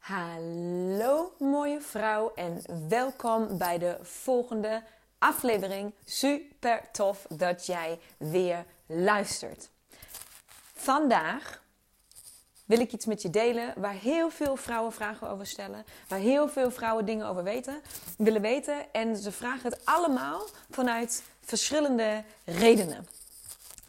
[0.00, 4.82] Hallo mooie vrouw en welkom bij de volgende
[5.18, 5.94] aflevering.
[6.04, 9.68] Super tof dat jij weer luistert.
[10.74, 11.62] Vandaag
[12.64, 16.48] wil ik iets met je delen waar heel veel vrouwen vragen over stellen, waar heel
[16.48, 17.82] veel vrouwen dingen over weten,
[18.16, 23.19] willen weten en ze vragen het allemaal vanuit verschillende redenen.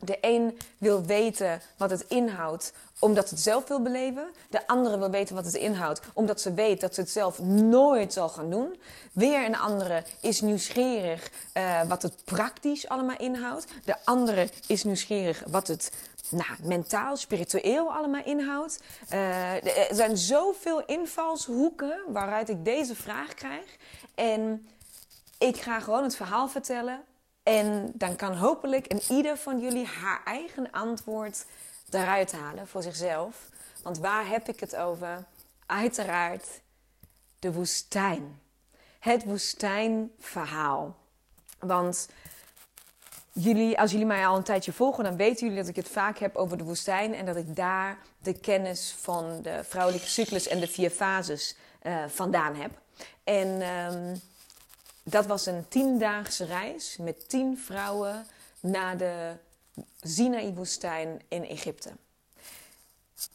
[0.03, 4.31] De een wil weten wat het inhoudt omdat het zelf wil beleven.
[4.49, 8.13] De andere wil weten wat het inhoudt omdat ze weet dat ze het zelf nooit
[8.13, 8.79] zal gaan doen.
[9.11, 13.65] Weer een andere is nieuwsgierig uh, wat het praktisch allemaal inhoudt.
[13.85, 15.91] De andere is nieuwsgierig wat het
[16.29, 18.79] nou, mentaal, spiritueel allemaal inhoudt.
[19.13, 23.77] Uh, er zijn zoveel invalshoeken waaruit ik deze vraag krijg.
[24.15, 24.67] En
[25.37, 27.01] ik ga gewoon het verhaal vertellen
[27.43, 31.45] en dan kan hopelijk een ieder van jullie haar eigen antwoord
[31.89, 33.49] eruit halen voor zichzelf.
[33.83, 35.25] Want waar heb ik het over?
[35.65, 36.47] Uiteraard
[37.39, 38.39] de woestijn.
[38.99, 40.95] Het woestijnverhaal.
[41.59, 42.09] Want
[43.31, 46.17] jullie, als jullie mij al een tijdje volgen, dan weten jullie dat ik het vaak
[46.17, 47.13] heb over de woestijn.
[47.13, 52.03] En dat ik daar de kennis van de vrouwelijke cyclus en de vier fases uh,
[52.07, 52.71] vandaan heb.
[53.23, 54.21] En um,
[55.03, 58.25] dat was een tiendaagse reis met tien vrouwen
[58.59, 59.33] naar de
[60.01, 61.91] Sinaï-woestijn in Egypte.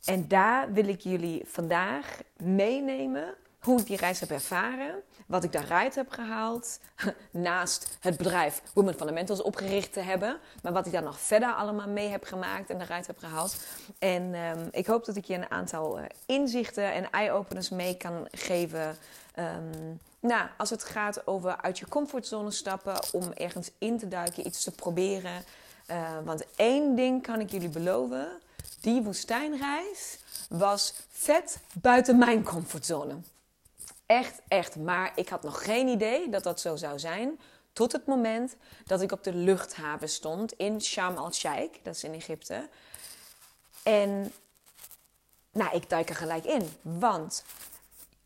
[0.05, 3.35] En daar wil ik jullie vandaag meenemen
[3.67, 6.79] hoe ik die reis heb ervaren, wat ik daaruit heb gehaald,
[7.31, 11.89] naast het bedrijf Women Fundamentals opgericht te hebben, maar wat ik daar nog verder allemaal
[11.89, 13.57] mee heb gemaakt en daaruit heb gehaald.
[13.99, 18.29] En um, ik hoop dat ik je een aantal uh, inzichten en eye-openers mee kan
[18.31, 18.97] geven.
[19.39, 24.47] Um, nou, als het gaat over uit je comfortzone stappen, om ergens in te duiken,
[24.47, 25.45] iets te proberen.
[25.91, 28.29] Uh, want één ding kan ik jullie beloven:
[28.81, 33.15] die woestijnreis was vet buiten mijn comfortzone.
[34.07, 34.77] Echt, echt.
[34.77, 37.41] Maar ik had nog geen idee dat dat zo zou zijn.
[37.73, 42.15] Tot het moment dat ik op de luchthaven stond in Sharm el-Sheikh, dat is in
[42.15, 42.69] Egypte.
[43.83, 44.33] En
[45.53, 46.69] nou, ik duik er gelijk in.
[46.83, 47.45] Want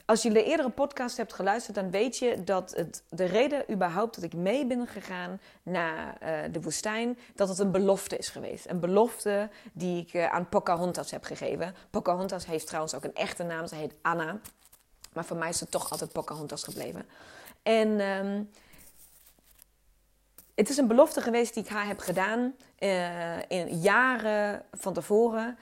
[0.05, 4.15] als je de eerdere podcast hebt geluisterd, dan weet je dat het, de reden überhaupt
[4.15, 8.69] dat ik mee ben gegaan naar uh, de woestijn, dat het een belofte is geweest.
[8.69, 11.75] Een belofte die ik uh, aan Pocahontas heb gegeven.
[11.91, 14.41] Pocahontas heeft trouwens ook een echte naam, ze heet Anna.
[15.13, 17.07] Maar voor mij is het toch altijd Pocahontas gebleven.
[17.63, 18.51] En um,
[20.55, 25.59] het is een belofte geweest die ik haar heb gedaan uh, in jaren van tevoren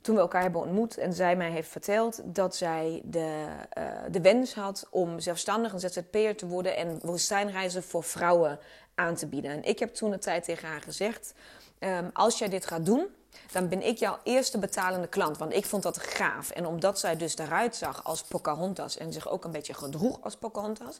[0.00, 3.46] toen we elkaar hebben ontmoet en zij mij heeft verteld dat zij de,
[3.78, 8.58] uh, de wens had om zelfstandig een ZZP'er te worden en woestijnreizen voor vrouwen
[8.94, 9.50] aan te bieden.
[9.50, 11.34] En ik heb toen de tijd tegen haar gezegd:
[11.78, 13.06] um, als jij dit gaat doen,
[13.52, 15.38] dan ben ik jouw eerste betalende klant.
[15.38, 16.50] Want ik vond dat gaaf.
[16.50, 20.36] En omdat zij dus eruit zag als Pocahontas en zich ook een beetje gedroeg als
[20.36, 20.98] Pocahontas.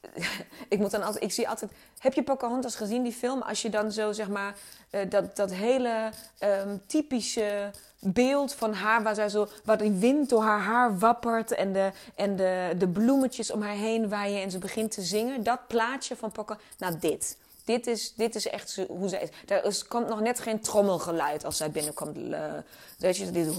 [0.68, 3.42] ik moet dan altijd, ik zie altijd, heb je Pocahontas gezien, die film?
[3.42, 4.56] Als je dan zo, zeg maar,
[4.90, 6.10] uh, dat, dat hele
[6.40, 11.52] um, typische beeld van haar, waar zij zo, waar die wind door haar haar wappert
[11.52, 15.42] en de, en de, de bloemetjes om haar heen waaien en ze begint te zingen.
[15.42, 17.36] Dat plaatje van Pocahontas, nou dit.
[17.64, 19.28] Dit is, dit is echt hoe zij is.
[19.46, 22.16] Er is, komt nog net geen trommelgeluid als zij binnenkomt.
[22.16, 22.52] Uh,
[22.98, 23.56] weet je, dit,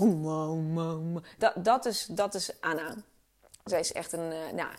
[1.37, 2.95] dat, dat, is, dat is Anna.
[3.63, 4.69] Zij is echt een, uh, nou,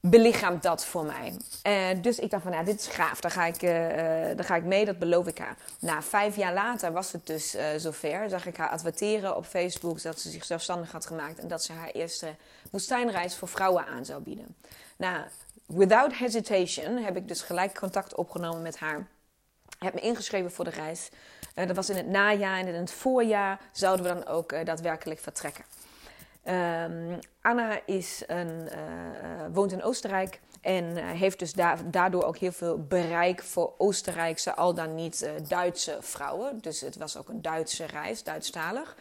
[0.00, 1.36] belichaamt dat voor mij.
[1.62, 3.20] Uh, dus ik dacht van, nou, dit is gaaf.
[3.20, 5.56] Daar ga, ik, uh, ga ik mee, dat beloof ik haar.
[5.78, 8.28] Nou, vijf jaar later was het dus zover.
[8.28, 11.38] Zag ik haar adverteren op Facebook dat ze zich zelfstandig had gemaakt...
[11.38, 12.34] en dat ze haar eerste
[12.70, 14.56] woestijnreis voor vrouwen aan zou bieden.
[14.96, 15.24] Nou,
[15.68, 19.06] without hesitation heb ik dus gelijk contact opgenomen met haar.
[19.78, 21.10] Heb me ingeschreven voor de reis.
[21.54, 25.64] dat was in het najaar en in het voorjaar zouden we dan ook daadwerkelijk vertrekken.
[26.44, 32.52] Um, Anna is een, uh, woont in Oostenrijk en heeft dus da daardoor ook heel
[32.52, 36.58] veel bereik voor Oostenrijkse, al dan niet Duitse vrouwen.
[36.60, 38.96] Dus het was ook een Duitse reis, Duitsstalig.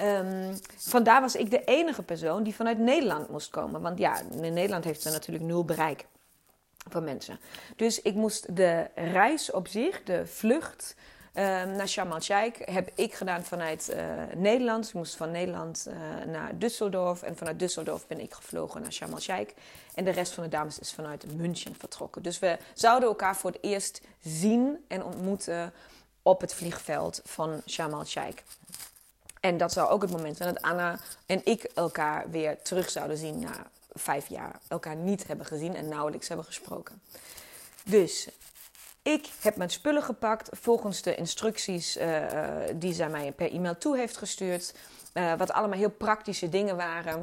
[0.00, 3.80] Um, vandaar was ik de enige persoon die vanuit Nederland moest komen.
[3.80, 6.06] Want ja, in Nederland heeft ze natuurlijk nul bereik
[6.88, 7.40] voor mensen.
[7.76, 10.94] Dus ik moest de reis op zich, de vlucht,
[11.34, 12.12] Um, naar Sharm
[12.64, 13.96] heb ik gedaan vanuit uh,
[14.36, 14.88] Nederland.
[14.88, 15.94] Ik moest van Nederland uh,
[16.32, 17.22] naar Düsseldorf.
[17.22, 19.14] En vanuit Düsseldorf ben ik gevlogen naar Sharm.
[19.94, 22.22] En de rest van de dames is vanuit München vertrokken.
[22.22, 25.72] Dus we zouden elkaar voor het eerst zien en ontmoeten
[26.22, 28.04] op het vliegveld van Sharm.
[29.40, 33.16] En dat zou ook het moment zijn dat Anna en ik elkaar weer terug zouden
[33.16, 34.60] zien na vijf jaar.
[34.68, 37.02] Elkaar niet hebben gezien en nauwelijks hebben gesproken.
[37.84, 38.28] Dus
[39.02, 42.24] ik heb mijn spullen gepakt volgens de instructies uh,
[42.74, 44.74] die zij mij per e-mail toe heeft gestuurd.
[45.14, 47.20] Uh, wat allemaal heel praktische dingen waren.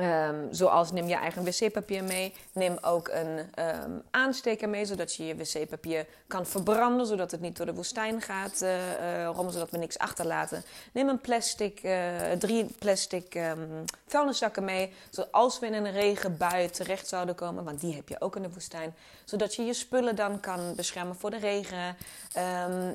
[0.00, 2.34] Um, zoals neem je eigen wc-papier mee.
[2.52, 7.56] Neem ook een um, aansteker mee, zodat je je wc-papier kan verbranden, zodat het niet
[7.56, 10.62] door de woestijn gaat uh, uh, rommen, zodat we niks achterlaten.
[10.92, 11.92] Neem een plastic, uh,
[12.38, 17.80] drie plastic um, vuilniszakken mee, zodat als we in een regenbui terecht zouden komen, want
[17.80, 21.30] die heb je ook in de woestijn, zodat je je spullen dan kan beschermen voor
[21.30, 21.96] de regen.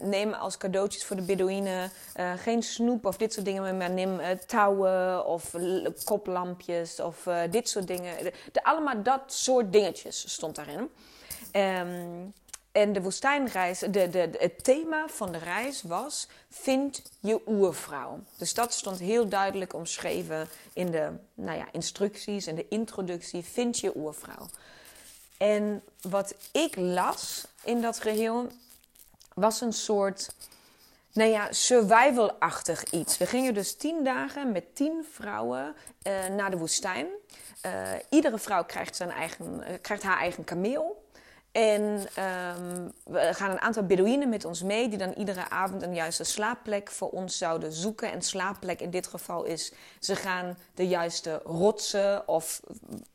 [0.03, 1.91] neem als cadeautjes voor de Bedouinen
[2.37, 5.55] geen snoep of dit soort dingen, maar neem touwen of
[6.03, 8.23] koplampjes of uh, dit soort dingen.
[8.51, 10.89] De, allemaal dat soort dingetjes stond daarin.
[11.51, 12.33] Um,
[12.73, 18.19] en de woestijnreis, de, de, het thema van de reis was: Vind je oervrouw.
[18.37, 23.79] Dus dat stond heel duidelijk omschreven in de nou ja, instructies en de introductie: Vind
[23.79, 24.49] je oervrouw.
[25.37, 28.47] En wat ik las in dat geheel
[29.33, 30.29] was een soort
[31.13, 33.17] nou ja, survival-achtig iets.
[33.17, 35.75] We gingen dus tien dagen met tien vrouwen
[36.07, 37.07] uh, naar de woestijn.
[37.65, 37.71] Uh,
[38.09, 41.01] iedere vrouw krijgt, zijn eigen, uh, krijgt haar eigen kameel.
[41.51, 45.95] En um, we gaan een aantal Bedouinen met ons mee, die dan iedere avond een
[45.95, 48.11] juiste slaapplek voor ons zouden zoeken.
[48.11, 52.61] En slaapplek in dit geval is, ze gaan de juiste rotsen of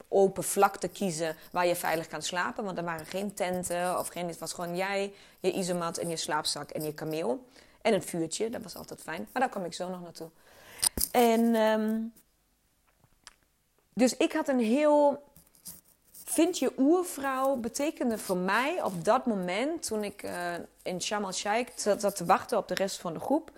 [0.08, 2.64] open vlakte kiezen waar je veilig kan slapen.
[2.64, 6.16] Want er waren geen tenten of geen, het was gewoon jij, je isomat en je
[6.16, 7.46] slaapzak en je kameel.
[7.88, 9.28] En een vuurtje, dat was altijd fijn.
[9.32, 10.30] Maar daar kom ik zo nog naartoe.
[11.10, 12.12] En um,
[13.94, 15.26] dus ik had een heel.
[16.24, 21.72] Vind je oervrouw betekende voor mij op dat moment, toen ik uh, in Sharm el-Sheikh
[21.76, 23.50] zat, zat te wachten op de rest van de groep,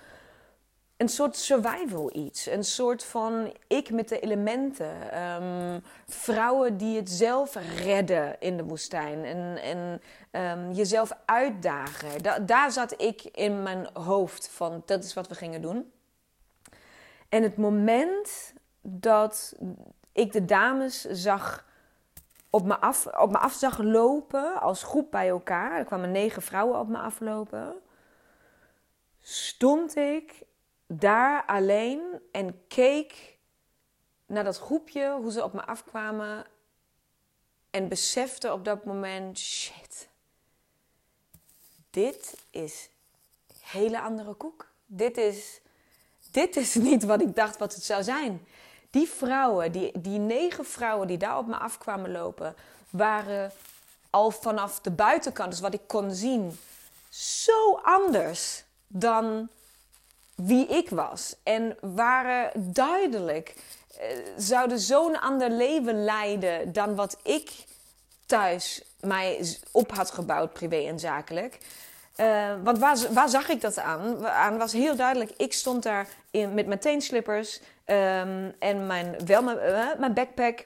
[1.01, 2.47] een soort survival iets.
[2.47, 5.23] Een soort van ik met de elementen.
[5.43, 9.25] Um, vrouwen die het zelf redden in de woestijn.
[9.25, 10.01] En, en
[10.43, 12.23] um, jezelf uitdagen.
[12.23, 15.93] Da daar zat ik in mijn hoofd van dat is wat we gingen doen.
[17.29, 19.57] En het moment dat
[20.13, 21.65] ik de dames zag
[22.51, 25.79] op me af, op me af lopen als groep bij elkaar.
[25.79, 27.75] Er kwamen negen vrouwen op me aflopen.
[29.21, 30.49] Stond ik
[30.93, 33.39] daar alleen en keek
[34.27, 36.47] naar dat groepje, hoe ze op me afkwamen.
[37.71, 40.09] En besefte op dat moment: shit,
[41.91, 42.89] dit is
[43.61, 44.69] hele andere koek.
[44.87, 45.61] Dit is,
[46.31, 48.47] dit is niet wat ik dacht wat het zou zijn.
[48.91, 52.55] Die vrouwen, die, die negen vrouwen die daar op me afkwamen lopen,
[52.91, 53.53] waren
[54.11, 56.59] al vanaf de buitenkant, dus wat ik kon zien,
[57.11, 59.49] zo anders dan
[60.43, 61.37] wie ik was.
[61.43, 64.03] En waren duidelijk, uh,
[64.37, 67.51] zouden zo'n ander leven leiden dan wat ik
[68.27, 71.59] thuis mij op had gebouwd, privé en zakelijk.
[72.17, 74.27] Uh, want waar, waar, zag ik dat aan?
[74.27, 79.43] Aan was heel duidelijk, ik stond daar in, met mijn teenslippers um, en mijn, wel
[79.43, 80.65] mijn, uh, mijn backpack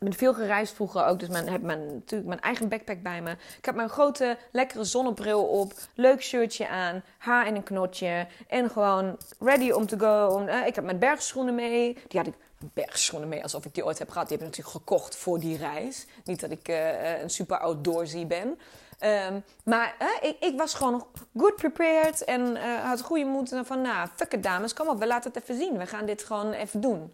[0.00, 3.30] ben veel gereisd vroeger ook, dus ik heb mijn, natuurlijk mijn eigen backpack bij me.
[3.30, 8.70] Ik heb mijn grote, lekkere zonnebril op, leuk shirtje aan, haar in een knotje en
[8.70, 10.46] gewoon ready om to go.
[10.46, 11.98] Uh, ik heb mijn bergschoenen mee.
[12.08, 12.34] Die had ik
[12.74, 14.28] bergschoenen mee, alsof ik die ooit heb gehad.
[14.28, 16.06] Die heb ik natuurlijk gekocht voor die reis.
[16.24, 18.58] Niet dat ik uh, een super outdoorsy ben.
[19.04, 21.06] Um, maar ik, ik, was gewoon
[21.36, 23.54] good prepared en had goede moed.
[23.62, 25.78] Van, nou, fuck it dames, kom op, we laten het even zien.
[25.78, 27.12] We gaan dit gewoon even doen.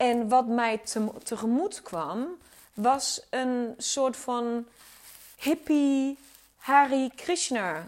[0.00, 2.26] En wat mij te, tegemoet kwam,
[2.74, 4.66] was een soort van
[5.38, 6.18] hippie
[6.56, 7.86] Hari Krishna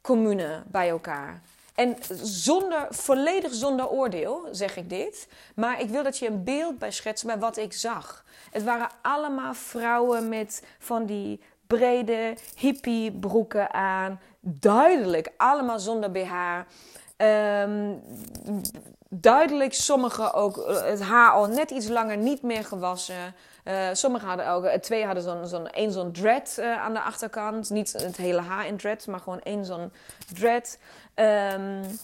[0.00, 1.40] commune bij elkaar.
[1.74, 5.28] En zonder, volledig zonder oordeel zeg ik dit.
[5.54, 8.24] Maar ik wil dat je een beeld bij schetst bij wat ik zag.
[8.50, 14.20] Het waren allemaal vrouwen met van die brede hippie broeken aan.
[14.40, 16.60] Duidelijk, allemaal zonder BH.
[17.16, 18.02] Um,
[19.14, 23.34] duidelijk, sommigen ook eh, het haar al net iets langer niet meer gewassen.
[23.64, 27.70] Uh, sommigen hadden ook, eh, twee hadden zo'n, zo'n, één zo'n dread aan de achterkant.
[27.70, 29.92] Niet het hele haar in dread, maar gewoon één zo'n
[30.34, 30.78] dread.
[31.14, 31.98] Um,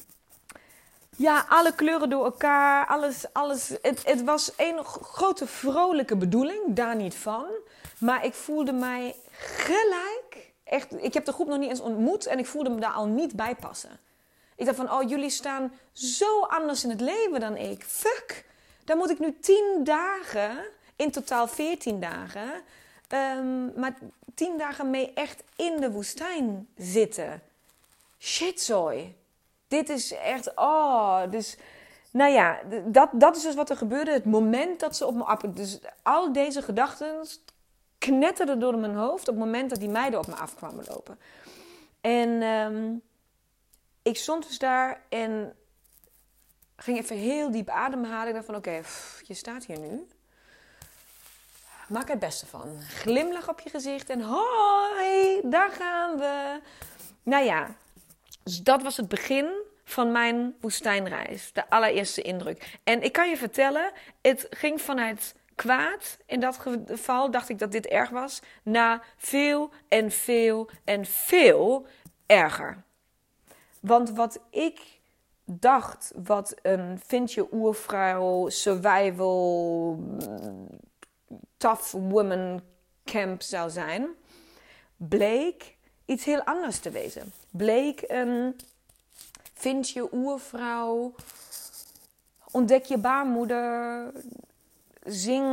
[1.16, 3.72] ja, alle kleuren door elkaar, alles, alles.
[3.82, 7.46] Het, het was een grote vrolijke bedoeling, daar niet van.
[7.98, 12.38] Maar ik voelde mij gelijk, echt, ik heb de groep nog niet eens ontmoet en
[12.38, 14.00] ik voelde me daar al niet bij passen.
[14.58, 17.84] Ik dacht van, oh, jullie staan zo anders in het leven dan ik.
[17.84, 18.44] Fuck,
[18.84, 20.58] dan moet ik nu tien dagen,
[20.96, 22.50] in totaal veertien dagen,
[23.08, 23.98] um, maar
[24.34, 27.42] tien dagen mee echt in de woestijn zitten.
[28.18, 29.16] Shitzooi.
[29.68, 31.56] Dit is echt, oh, dus...
[32.10, 34.12] Nou ja, dat, dat is dus wat er gebeurde.
[34.12, 35.40] Het moment dat ze op me af...
[35.40, 37.26] Dus al deze gedachten
[37.98, 41.18] knetterden door mijn hoofd op het moment dat die meiden op me afkwamen lopen.
[42.00, 42.94] En ehm,
[44.08, 45.56] ik stond dus daar en
[46.76, 48.28] ging even heel diep ademhalen.
[48.28, 48.82] Ik dacht van oké,
[49.22, 50.06] je staat hier nu.
[51.88, 52.78] Maak er het beste van.
[52.80, 56.60] Glimlach op je gezicht en hoi, daar gaan we.
[57.22, 57.74] Nou ja,
[58.42, 59.50] dus dat was het begin
[59.84, 61.52] van mijn woestijnreis.
[61.52, 62.78] De allereerste indruk.
[62.84, 66.18] En ik kan je vertellen, het ging vanuit kwaad.
[66.26, 68.40] In dat geval dacht ik dat dit erg was.
[68.62, 71.86] Na veel en veel en veel
[72.26, 72.86] erger.
[73.80, 75.00] Want wat ik
[75.44, 79.98] dacht, wat een vind je oervrouw, survival,
[81.56, 82.60] tough woman
[83.04, 84.08] camp zou zijn,
[84.96, 87.32] bleek iets heel anders te wezen.
[87.50, 88.56] Bleek een
[89.54, 91.14] vind je oervrouw,
[92.50, 94.12] ontdek je baarmoeder,
[95.04, 95.44] zing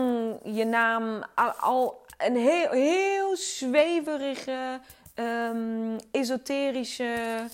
[0.44, 1.24] je naam,
[1.60, 4.80] al, een heel, heel zweverige,
[5.16, 7.46] um, esoterische,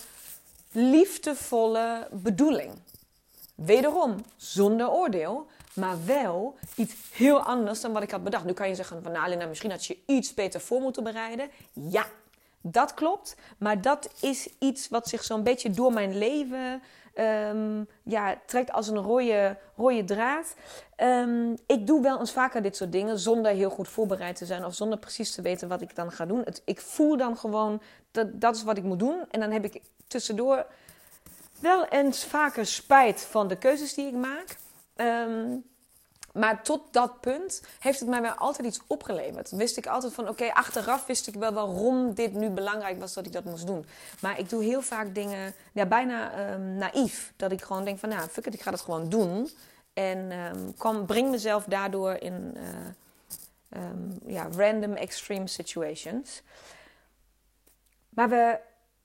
[0.71, 2.71] liefdevolle bedoeling.
[3.55, 8.45] Wederom, zonder oordeel, maar wel iets heel anders dan wat ik had bedacht.
[8.45, 11.49] Nu kan je zeggen van, nou misschien had je iets beter voor moeten bereiden.
[11.73, 12.05] Ja,
[12.61, 16.81] dat klopt, maar dat is iets wat zich zo'n beetje door mijn leven
[17.15, 20.55] um, ja, trekt als een rode, rode draad.
[20.97, 24.65] Um, ik doe wel eens vaker dit soort dingen zonder heel goed voorbereid te zijn
[24.65, 26.45] of zonder precies te weten wat ik dan ga doen.
[26.65, 29.81] Ik voel dan gewoon dat dat is wat ik moet doen en dan heb ik
[30.07, 30.65] tussendoor
[31.59, 34.57] wel eens vaker spijt van de keuzes die ik maak.
[34.95, 35.63] Um,
[36.33, 39.51] maar tot dat punt heeft het mij wel altijd iets opgeleverd.
[39.51, 43.25] Wist ik altijd van, oké, achteraf wist ik wel waarom dit nu belangrijk was dat
[43.25, 43.85] ik dat moest doen.
[44.21, 47.33] Maar ik doe heel vaak dingen, ja, bijna um, naïef.
[47.35, 49.49] Dat ik gewoon denk van, nou, fuck it, ik ga dat gewoon doen.
[49.93, 50.31] En
[50.77, 56.41] kom, breng mezelf daardoor in uh, um, ja, random extreme situations.
[58.09, 58.59] Maar we,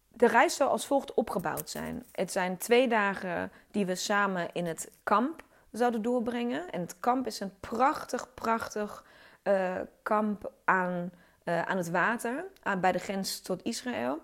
[0.08, 2.04] de reis zal als volgt opgebouwd zijn.
[2.12, 6.70] Het zijn twee dagen die we samen in het kamp zouden doorbrengen.
[6.70, 9.04] En het kamp is een prachtig, prachtig
[9.44, 11.10] uh, kamp aan,
[11.44, 14.18] uh, aan het water, aan, bij de grens tot Israël.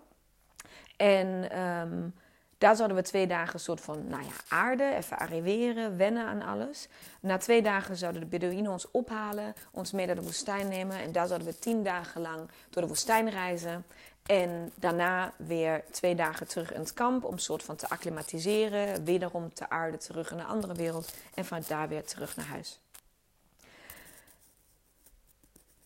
[0.97, 2.15] En um,
[2.63, 6.43] daar zouden we twee dagen een soort van nou ja, aarde, even arriveren, wennen aan
[6.43, 6.89] alles.
[7.21, 10.99] Na twee dagen zouden de Bedouinen ons ophalen, ons mee naar de woestijn nemen.
[10.99, 13.85] En daar zouden we tien dagen lang door de woestijn reizen.
[14.27, 19.05] En daarna weer twee dagen terug in het kamp om soort van te acclimatiseren.
[19.05, 21.15] Wederom te aarde terug in een andere wereld.
[21.35, 22.81] En van daar weer terug naar huis.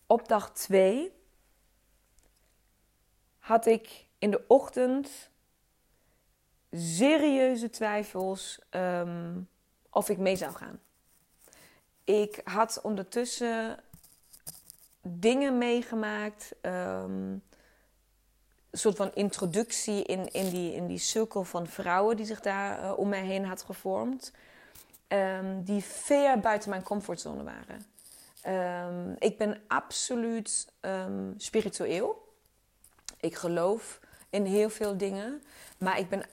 [0.05, 1.11] Op dag twee
[3.39, 5.29] had ik in de ochtend
[6.71, 9.49] serieuze twijfels um,
[9.89, 10.79] of ik mee zou gaan.
[12.03, 13.79] Ik had ondertussen
[15.01, 16.55] dingen meegemaakt.
[16.61, 17.41] Een
[18.77, 22.97] soort van introductie in, in, die, in die cirkel van vrouwen die zich daar uh,
[22.97, 24.31] om mij heen had gevormd.
[25.07, 27.85] Um, die ver buiten mijn comfortzone waren.
[28.87, 32.33] Um, ik ben absoluut um, spiritueel.
[33.19, 35.43] Ik geloof in heel veel dingen.
[35.77, 36.23] Maar ik ben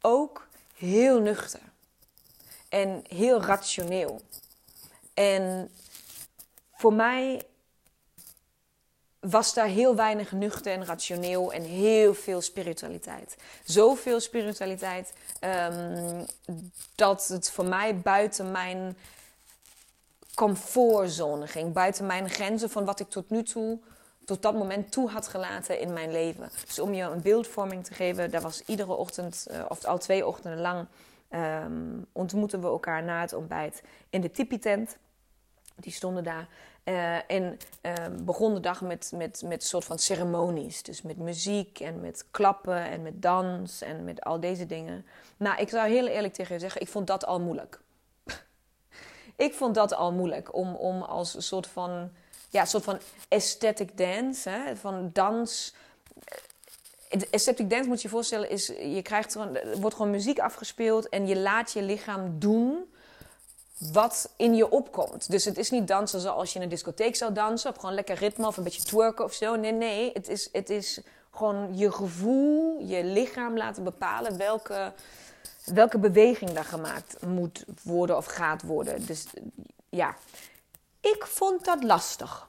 [0.00, 1.60] ook heel nuchter.
[2.68, 4.20] En heel rationeel.
[5.14, 5.70] En
[6.72, 7.42] voor mij
[9.30, 13.36] was daar heel weinig nuchter en rationeel en heel veel spiritualiteit.
[13.64, 16.26] Zoveel spiritualiteit um,
[16.94, 18.96] dat het voor mij buiten mijn
[20.34, 21.72] comfortzone ging.
[21.72, 23.78] Buiten mijn grenzen van wat ik tot nu toe,
[24.24, 26.50] tot dat moment toe had gelaten in mijn leven.
[26.66, 30.26] Dus om je een beeldvorming te geven, daar was iedere ochtend, uh, of al twee
[30.26, 30.86] ochtenden lang,
[31.30, 34.96] um, ontmoeten we elkaar na het ontbijt in de tipi-tent.
[35.76, 36.48] Die stonden daar.
[36.84, 40.82] Uh, en uh, begon de dag met, met, met een soort van ceremonies.
[40.82, 45.06] Dus met muziek en met klappen en met dans en met al deze dingen.
[45.36, 47.80] Nou, ik zou heel eerlijk tegen je zeggen, ik vond dat al moeilijk.
[49.36, 52.10] ik vond dat al moeilijk om, om als een soort van,
[52.50, 52.98] ja, soort van
[53.28, 55.74] aesthetic dance, hè, van dans.
[57.30, 61.26] Aesthetic dance moet je je voorstellen, is je krijgt er wordt gewoon muziek afgespeeld en
[61.26, 62.93] je laat je lichaam doen
[63.92, 65.30] wat in je opkomt.
[65.30, 67.70] Dus het is niet dansen zoals je in een discotheek zou dansen.
[67.70, 69.56] Of gewoon lekker ritme of een beetje twerken of zo.
[69.56, 70.10] Nee, nee.
[70.12, 71.00] Het is, het is
[71.30, 74.92] gewoon je gevoel, je lichaam laten bepalen welke,
[75.64, 79.06] welke beweging daar gemaakt moet worden of gaat worden.
[79.06, 79.26] Dus
[79.88, 80.16] ja,
[81.00, 82.48] ik vond dat lastig.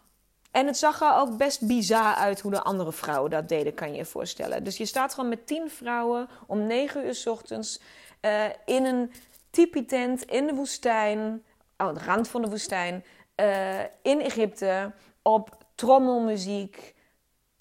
[0.51, 3.91] En het zag er ook best bizar uit hoe de andere vrouwen dat deden, kan
[3.91, 4.63] je je voorstellen.
[4.63, 7.79] Dus je staat gewoon met tien vrouwen om negen uur s ochtends
[8.21, 9.11] uh, in een
[9.55, 11.43] tipi-tent in de woestijn,
[11.75, 13.03] aan de rand van de woestijn,
[13.35, 16.93] uh, in Egypte, op trommelmuziek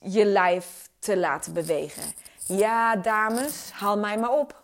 [0.01, 2.03] je lijf te laten bewegen.
[2.47, 4.63] Ja, dames, haal mij maar op.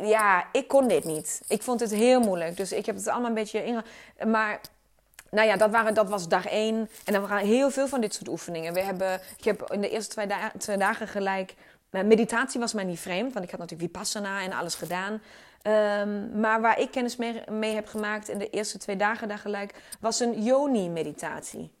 [0.00, 1.42] Ja, ik kon dit niet.
[1.48, 2.56] Ik vond het heel moeilijk.
[2.56, 3.84] Dus ik heb het allemaal een beetje inge...
[4.26, 4.60] Maar
[5.30, 6.90] nou ja, dat, waren, dat was dag één.
[7.04, 8.74] En dan waren heel veel van dit soort oefeningen.
[8.74, 11.54] We hebben, ik heb in de eerste twee, twee dagen gelijk...
[11.90, 15.22] Meditatie was mij niet vreemd, want ik had natuurlijk Vipassana en alles gedaan.
[15.62, 19.82] Um, maar waar ik kennis mee, heb gemaakt in de eerste twee dagen daar gelijk...
[20.00, 21.72] was een yoni-meditatie.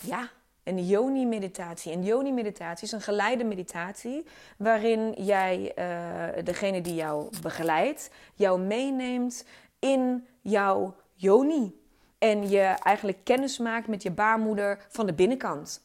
[0.00, 0.30] Ja,
[0.62, 1.92] een yoni-meditatie.
[1.92, 4.26] Een yoni-meditatie is een geleide meditatie
[4.58, 9.44] waarin jij, uh, degene die jou begeleidt, jou meeneemt
[9.78, 11.80] in jouw yoni.
[12.18, 15.80] En je eigenlijk kennis maakt met je baarmoeder van de binnenkant.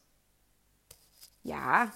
[1.40, 1.92] Ja,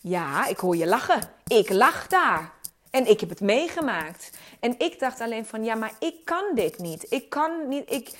[0.00, 1.20] ja, ik hoor je lachen.
[1.46, 2.53] Ik lach daar.
[2.94, 4.30] En ik heb het meegemaakt.
[4.60, 7.06] En ik dacht alleen van, ja, maar ik kan dit niet.
[7.08, 8.10] Ik kan niet, ik...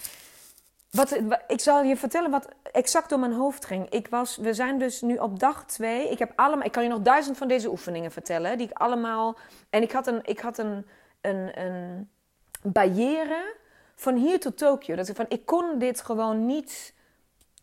[0.90, 3.90] Wat, ik zal je vertellen wat exact door mijn hoofd ging.
[3.90, 6.11] Ik was, we zijn dus nu op dag twee.
[6.11, 8.59] Ik, heb allemaal, ik kan je nog duizend van deze oefeningen vertellen.
[8.59, 9.37] Die ik allemaal.
[9.71, 10.87] En ik had een, ik had een,
[11.21, 12.11] een, een
[12.62, 13.54] barrière
[13.95, 14.97] van hier tot Tokio.
[14.97, 16.95] Dat ik van, ik kon dit gewoon niet.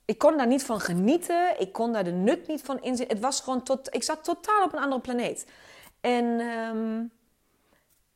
[0.06, 1.60] Ik kon daar niet van genieten.
[1.60, 3.08] Ik kon daar de nut niet van inzien.
[3.08, 3.96] Het was gewoon tot.
[3.96, 5.46] Ik zat totaal op een andere planeet.
[6.02, 7.12] En um,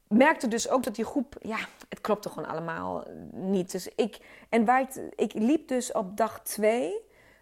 [0.08, 1.58] merkte dus ook dat die groep, ja,
[1.90, 3.72] het klopte gewoon allemaal niet.
[3.72, 4.18] Dus ik,
[4.50, 6.94] en waar ik, liep dus op dag twee,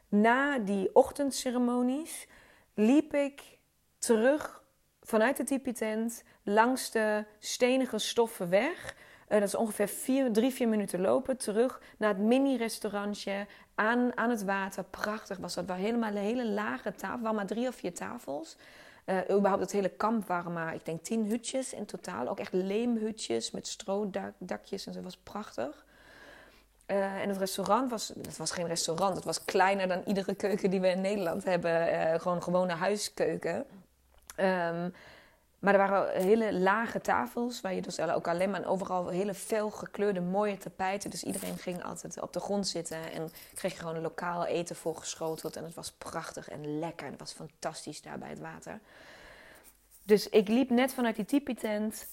[0.08, 2.28] na die ochtendceremonies,
[2.74, 3.42] liep ik
[3.98, 4.64] terug
[5.02, 8.96] vanuit de tipi-tent langs de stenige stoffen weg.
[9.30, 11.38] Uh, dat is ongeveer vier, drie, vier minuten lopen.
[11.38, 14.84] Terug naar het mini-restaurantje aan, aan het water.
[14.84, 15.66] Prachtig was dat.
[15.66, 17.20] Waar helemaal een hele lage tafel.
[17.20, 18.58] waren maar drie of vier tafels.
[19.06, 22.28] Uh, überhaupt het hele kamp waren maar, ik denk, tien hutjes in totaal.
[22.28, 25.02] Ook echt leemhutjes met stroodakjes en zo.
[25.02, 25.86] was prachtig.
[26.88, 29.16] Uh, en het restaurant was, het was geen restaurant.
[29.16, 31.94] Het was kleiner dan iedere keuken die we in Nederland hebben.
[31.94, 33.66] Uh, gewoon gewone huiskeuken.
[34.38, 34.94] Um,
[35.64, 39.70] maar er waren hele lage tafels, waar je dus ook alleen maar overal hele fel
[39.70, 41.10] gekleurde mooie tapijten.
[41.10, 45.56] Dus iedereen ging altijd op de grond zitten en kreeg gewoon lokaal eten voorgeschoteld.
[45.56, 47.06] En het was prachtig en lekker.
[47.06, 48.80] En het was fantastisch daar bij het water.
[50.04, 52.08] Dus ik liep net vanuit die tipi-tent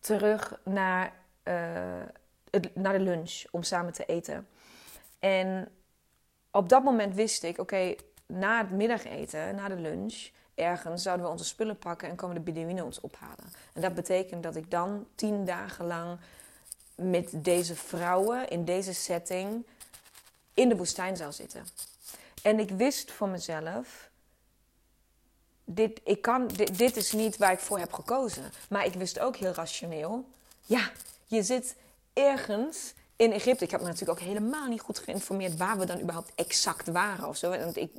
[0.00, 1.12] terug naar,
[2.50, 4.48] het, naar de lunch om samen te eten.
[5.18, 5.68] En
[6.50, 7.94] op dat moment wist ik, oké,
[8.26, 12.42] na het middageten, na de lunch ergens zouden we onze spullen pakken en komen de
[12.42, 13.52] Bedouinen ons ophalen.
[13.72, 16.18] En dat betekent dat ik dan tien dagen lang
[16.94, 19.66] met deze vrouwen in deze setting
[20.54, 21.66] in de woestijn zou zitten.
[22.42, 24.10] En ik wist voor mezelf,
[25.64, 28.52] dit, ik kan, dit, dit is niet waar ik voor heb gekozen.
[28.68, 30.24] Maar ik wist ook heel rationeel,
[30.62, 30.90] ja,
[31.26, 31.76] je zit
[32.12, 33.64] ergens in Egypte.
[33.64, 37.28] Ik heb me natuurlijk ook helemaal niet goed geïnformeerd waar we dan überhaupt exact waren
[37.28, 37.48] of zo.
[37.50, 37.90] Want ik,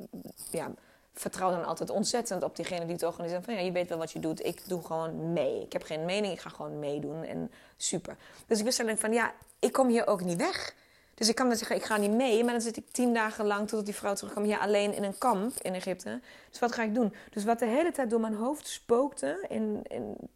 [0.50, 0.70] ja,
[1.20, 3.44] vertrouw dan altijd ontzettend op diegene die het organiseert.
[3.44, 4.44] Van ja, je weet wel wat je doet.
[4.44, 5.62] Ik doe gewoon mee.
[5.62, 7.24] Ik heb geen mening, ik ga gewoon meedoen.
[7.24, 8.16] En super.
[8.46, 10.74] Dus ik wist dan van ja, ik kom hier ook niet weg.
[11.14, 12.44] Dus ik kan dan zeggen, ik ga niet mee.
[12.44, 15.18] Maar dan zit ik tien dagen lang totdat die vrouw terugkomt hier alleen in een
[15.18, 16.20] kamp in Egypte.
[16.50, 17.14] Dus wat ga ik doen?
[17.30, 19.82] Dus wat de hele tijd door mijn hoofd spookte in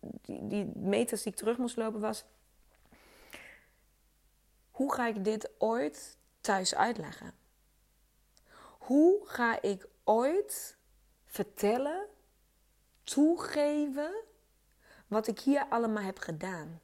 [0.01, 2.25] die, die meters die ik terug moest lopen was...
[4.71, 7.33] Hoe ga ik dit ooit thuis uitleggen?
[8.79, 10.77] Hoe ga ik ooit
[11.27, 12.07] vertellen,
[13.05, 14.15] toegeven
[15.07, 16.81] wat ik hier allemaal heb gedaan.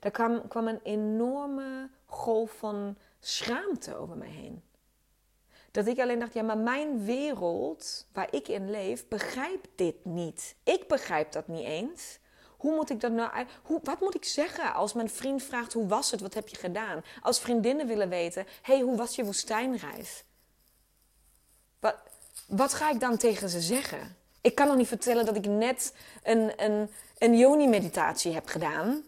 [0.00, 4.62] Daar kwam, kwam een enorme golf van schaamte over mij heen.
[5.70, 10.56] Dat ik alleen dacht, ja, maar mijn wereld waar ik in leef, begrijpt dit niet.
[10.62, 12.18] Ik begrijp dat niet eens.
[12.56, 15.86] Hoe moet ik dat nou hoe, Wat moet ik zeggen als mijn vriend vraagt: hoe
[15.86, 16.20] was het?
[16.20, 17.02] Wat heb je gedaan?
[17.22, 20.24] Als vriendinnen willen weten: hey, hoe was je woestijnreis?
[21.84, 21.96] Wat,
[22.46, 24.16] wat ga ik dan tegen ze zeggen?
[24.40, 29.02] Ik kan nog niet vertellen dat ik net een, een, een yoni-meditatie heb gedaan.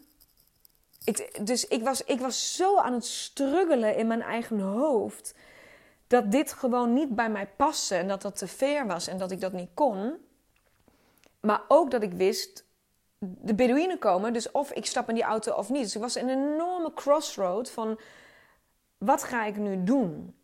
[1.05, 5.35] Ik, dus ik was, ik was zo aan het struggelen in mijn eigen hoofd.
[6.07, 9.31] Dat dit gewoon niet bij mij paste en dat dat te ver was en dat
[9.31, 10.15] ik dat niet kon.
[11.41, 12.65] Maar ook dat ik wist,
[13.19, 15.83] de Bedouinen komen, dus of ik stap in die auto of niet.
[15.83, 17.99] Dus ik was een enorme crossroad van,
[18.99, 20.37] wat ga ik nu doen?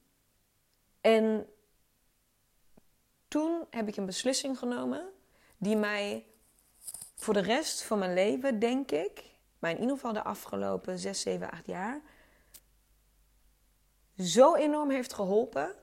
[1.00, 1.46] En
[3.32, 5.12] toen heb ik een beslissing genomen
[5.56, 6.26] die mij
[7.14, 9.24] voor de rest van mijn leven, denk ik,
[9.58, 12.00] maar in ieder geval de afgelopen 6, 7, 8 jaar,
[14.18, 15.74] zo enorm heeft geholpen.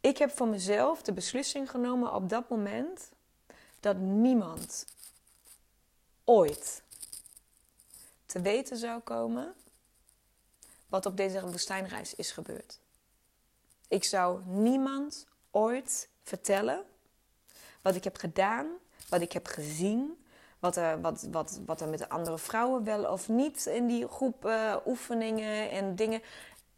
[0.00, 3.10] Ik heb voor mezelf de beslissing genomen op dat moment
[3.80, 4.86] dat niemand
[6.24, 6.82] ooit
[8.26, 9.54] te weten zou komen
[10.88, 12.80] wat op deze woestijnreis is gebeurd.
[13.88, 16.84] Ik zou niemand ooit vertellen
[17.82, 18.66] wat ik heb gedaan,
[19.08, 20.24] wat ik heb gezien,
[20.58, 24.08] wat er, wat, wat, wat er met de andere vrouwen wel of niet in die
[24.08, 26.22] groep uh, oefeningen en dingen.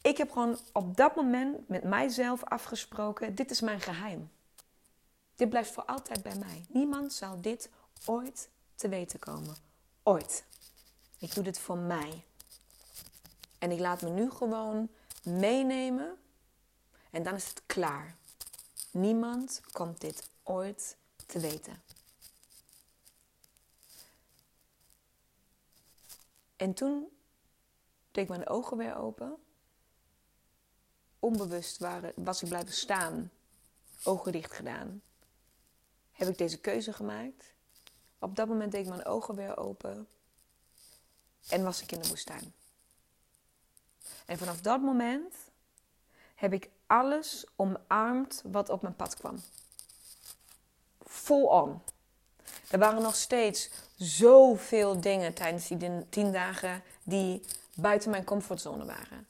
[0.01, 4.31] Ik heb gewoon op dat moment met mijzelf afgesproken: dit is mijn geheim.
[5.35, 6.65] Dit blijft voor altijd bij mij.
[6.67, 7.69] Niemand zal dit
[8.05, 9.55] ooit te weten komen.
[10.03, 10.43] Ooit.
[11.17, 12.23] Ik doe dit voor mij.
[13.59, 14.89] En ik laat me nu gewoon
[15.23, 16.15] meenemen.
[17.11, 18.15] En dan is het klaar.
[18.91, 21.81] Niemand komt dit ooit te weten.
[26.55, 27.07] En toen
[28.11, 29.37] deed ik mijn ogen weer open.
[31.19, 33.31] Onbewust waren, was ik blijven staan,
[34.03, 35.01] ogen dicht gedaan.
[36.11, 37.53] Heb ik deze keuze gemaakt?
[38.19, 40.07] Op dat moment deed ik mijn ogen weer open
[41.49, 42.53] en was ik in de woestijn.
[44.25, 45.35] En vanaf dat moment
[46.35, 49.35] heb ik alles omarmd wat op mijn pad kwam.
[51.05, 51.81] Full on.
[52.69, 57.41] Er waren nog steeds zoveel dingen tijdens die tien dagen die
[57.73, 59.27] buiten mijn comfortzone waren.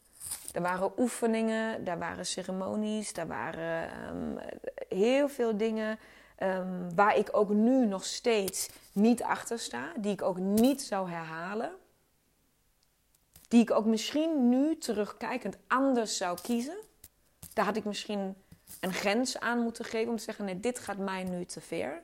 [0.53, 4.49] Er waren oefeningen, er waren ceremonies, er waren ehm,
[4.87, 5.99] heel veel dingen
[6.39, 11.09] um, waar ik ook nu nog steeds niet achter sta, die ik ook niet zou
[11.09, 11.71] herhalen.
[13.47, 16.77] Die ik ook misschien nu terugkijkend anders zou kiezen.
[17.53, 18.35] Daar had ik misschien
[18.79, 22.03] een grens aan moeten geven om te zeggen: nee, dit gaat mij nu te ver.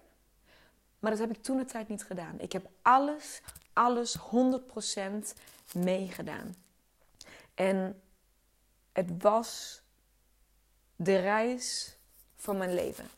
[1.00, 2.40] Maar dat heb ik toen de tijd niet gedaan.
[2.40, 3.42] Ik heb alles,
[3.74, 4.22] alles 100%
[5.74, 6.56] meegedaan.
[7.54, 8.02] En
[8.92, 9.82] het was
[10.96, 11.98] de reis
[12.36, 13.10] van mijn leven.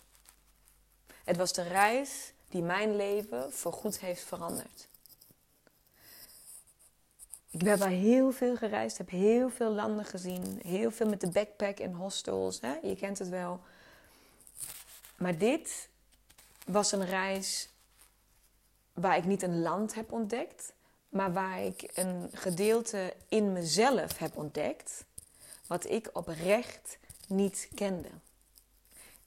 [1.24, 4.89] Het was de reis die mijn leven voorgoed heeft veranderd.
[7.60, 11.30] Ik heb wel heel veel gereisd, heb heel veel landen gezien, heel veel met de
[11.30, 12.62] backpack en hostels.
[12.62, 12.74] Hè?
[12.82, 13.60] Je kent het wel.
[15.18, 15.90] Maar dit
[16.66, 17.70] was een reis
[18.94, 20.74] waar ik niet een land heb ontdekt,
[21.10, 25.06] maar waar ik een gedeelte in mezelf heb ontdekt,
[25.68, 28.10] wat ik oprecht niet kende.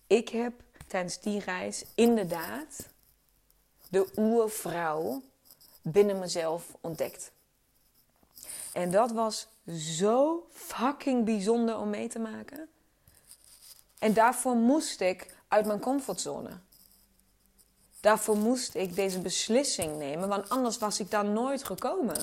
[0.06, 0.52] Ik heb
[0.86, 2.88] tijdens die reis inderdaad
[3.88, 5.22] de oervrouw
[5.82, 7.32] binnen mezelf ontdekt.
[8.72, 12.68] En dat was zo fucking bijzonder om mee te maken.
[13.98, 16.50] En daarvoor moest ik uit mijn comfortzone.
[18.00, 22.16] Daarvoor moest ik deze beslissing nemen, want anders was ik daar nooit gekomen.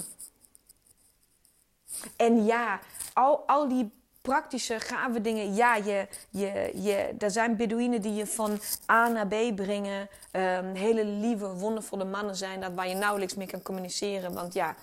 [2.15, 2.79] En ja,
[3.13, 5.55] al, al die praktische, gave dingen.
[5.55, 8.59] Ja, je, je, je, er zijn Bedouinen die je van
[8.91, 10.09] A naar B brengen.
[10.31, 14.33] Um, hele lieve, wondervolle mannen zijn dat waar je nauwelijks mee kan communiceren.
[14.33, 14.75] Want ja,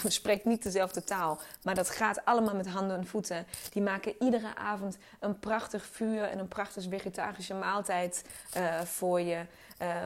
[0.06, 1.40] spreekt niet dezelfde taal.
[1.62, 3.46] Maar dat gaat allemaal met handen en voeten.
[3.70, 8.24] Die maken iedere avond een prachtig vuur en een prachtig vegetarische maaltijd
[8.56, 9.44] uh, voor je.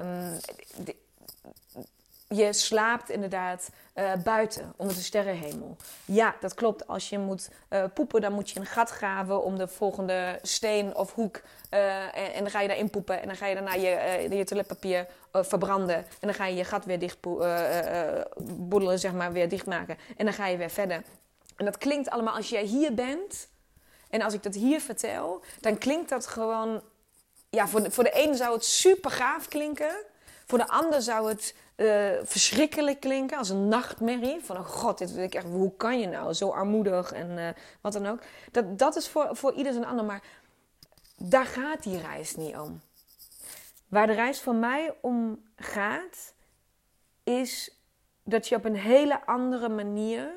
[0.02, 0.94] Um,
[2.28, 5.76] je slaapt inderdaad uh, buiten onder de sterrenhemel.
[6.04, 6.86] Ja, dat klopt.
[6.86, 10.96] Als je moet uh, poepen, dan moet je een gat graven om de volgende steen
[10.96, 11.40] of hoek.
[11.68, 13.20] En, en, dan ga je daarin poepen.
[13.20, 15.96] En dan ga je daarna je, je toiletpapier verbranden.
[15.96, 17.18] En dan ga je je gat weer dicht
[18.46, 19.98] boedelen, zeg maar, weer dichtmaken.
[20.16, 21.02] En dan ga je weer verder.
[21.56, 23.48] En dat klinkt allemaal als jij hier bent.
[24.10, 26.82] En als ik dat hier vertel, dan klinkt dat gewoon.
[27.50, 30.04] Ja, voor de, voor de een zou het super gaaf klinken.
[30.46, 34.44] Voor de ander zou het uh, verschrikkelijk klinken, als een nachtmerrie.
[34.44, 36.34] Van, oh god, dit, ik echt, hoe kan je nou?
[36.34, 37.48] Zo armoedig en uh,
[37.80, 38.20] wat dan ook.
[38.52, 40.22] Dat, dat is voor, voor ieder zijn ander, maar
[41.16, 42.80] daar gaat die reis niet om.
[43.88, 46.34] Waar de reis voor mij om gaat,
[47.22, 47.70] is
[48.22, 50.30] dat je op een hele andere manier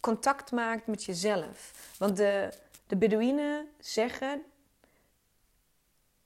[0.00, 1.72] contact maakt met jezelf.
[1.98, 2.52] Want de,
[2.86, 4.42] de Bedouinen zeggen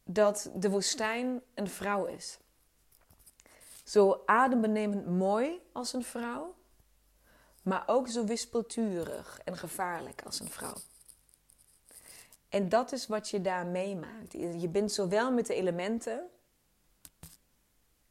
[0.05, 2.39] dat de woestijn een vrouw is.
[3.87, 6.55] Zo adembenemend mooi als een vrouw,
[7.63, 10.75] maar ook zo wispelturig en gevaarlijk als een vrouw.
[12.49, 14.33] En dat is wat je daar meemaakt.
[14.33, 16.21] Je bent zowel met de elementen,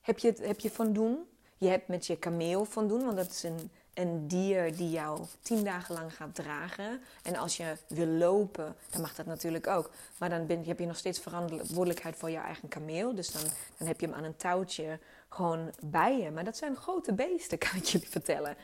[0.02, 1.30] heb je, heb je van doen.
[1.58, 5.22] Je hebt met je kameel van doen, want dat is een, een dier die jou
[5.42, 7.02] tien dagen lang gaat dragen.
[7.24, 9.92] En als je wil lopen, dan mag dat natuurlijk ook.
[10.18, 13.16] Maar dan ben, heb je nog steeds verantwoordelijkheid voor je eigen kameel.
[13.16, 13.42] Dus dan,
[13.78, 16.32] dan heb je hem aan een touwtje gewoon bij je.
[16.32, 18.56] Maar dat zijn grote beesten, kan ik jullie vertellen.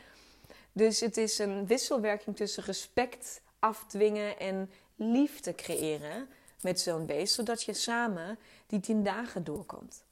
[0.72, 6.28] Dus het is een wisselwerking tussen respect afdwingen en liefde creëren
[6.60, 10.04] met zo'n beest, zodat je samen die tien dagen doorkomt.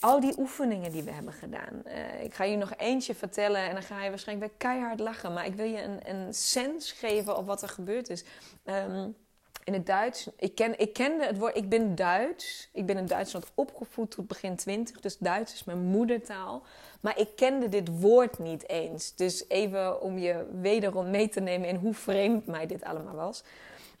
[0.00, 1.82] Al die oefeningen die we hebben gedaan.
[1.86, 5.32] Uh, ik ga je nog eentje vertellen en dan ga je waarschijnlijk weer keihard lachen.
[5.32, 8.24] Maar ik wil je een, een sens geven op wat er gebeurd is.
[8.64, 9.16] Um,
[9.64, 10.28] in het Duits.
[10.36, 11.56] Ik, ken, ik kende het woord.
[11.56, 12.68] Ik ben Duits.
[12.72, 15.00] Ik ben in Duitsland opgevoed tot begin 20.
[15.00, 16.62] Dus Duits is mijn moedertaal.
[17.00, 19.14] Maar ik kende dit woord niet eens.
[19.14, 23.44] Dus even om je wederom mee te nemen in hoe vreemd mij dit allemaal was.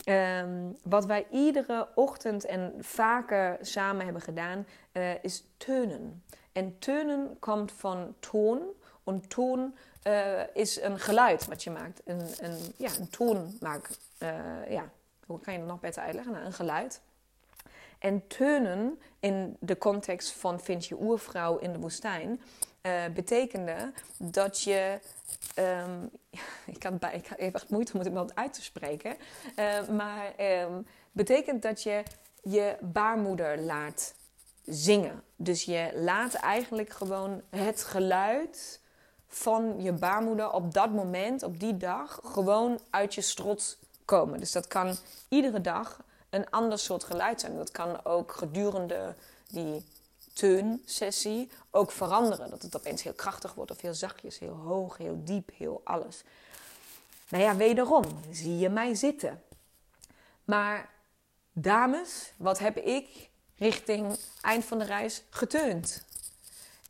[0.04, 6.22] Ehm, wat wij iedere ochtend en vaker samen hebben gedaan, uh, is turnen.
[6.52, 8.62] En turnen komt van toon.
[9.04, 9.74] En toon
[10.06, 12.00] uh, is een geluid wat je maakt.
[12.04, 13.98] Een, een, ja, een toon maakt.
[14.22, 14.90] Uh, ja,
[15.30, 16.32] hoe kan je dat nog beter uitleggen?
[16.32, 17.00] Nou, een geluid.
[17.98, 22.40] En turnen in de context van vind je oervrouw in de woestijn
[22.82, 24.98] uh, betekende dat je.
[25.58, 26.10] Um,
[26.74, 29.16] ik, kan bij, ik heb echt moeite om het iemand uit te spreken.
[29.56, 32.02] Uh, maar um, betekent dat je
[32.42, 34.14] je baarmoeder laat
[34.64, 35.22] zingen.
[35.36, 38.80] Dus je laat eigenlijk gewoon het geluid
[39.26, 43.78] van je baarmoeder op dat moment, op die dag, gewoon uit je strot
[44.10, 44.40] komen.
[44.40, 44.96] Dus dat kan
[45.28, 47.56] iedere dag een ander soort geluid zijn.
[47.56, 49.14] Dat kan ook gedurende
[49.48, 49.84] die
[50.32, 52.50] teun-sessie ook veranderen.
[52.50, 56.22] Dat het opeens heel krachtig wordt of heel zachtjes, heel hoog, heel diep, heel alles.
[57.28, 59.42] Nou ja, wederom zie je mij zitten.
[60.44, 60.90] Maar
[61.52, 66.04] dames, wat heb ik richting eind van de reis geteund?